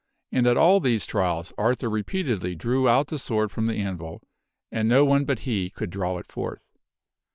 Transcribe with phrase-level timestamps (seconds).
[0.31, 4.23] And at all these trials Arthur repeatedly drew out the sword from the anvil,
[4.71, 6.65] and no one but he could draw it forth.